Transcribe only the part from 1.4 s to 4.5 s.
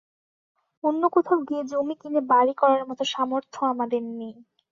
গিয়ে জমি কিনে বাড়ি করার মতো সামর্থ্য আমাদের নেই।